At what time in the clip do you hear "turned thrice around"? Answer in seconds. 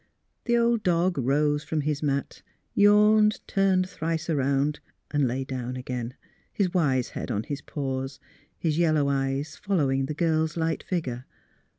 3.45-4.79